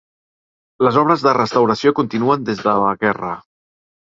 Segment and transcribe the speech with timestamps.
[0.87, 3.39] Les obres de restauració continuen des de la guerra.